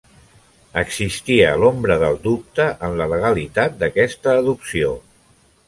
[0.81, 4.95] Existia l'ombra del dubte en la legalitat d'aquesta adopció.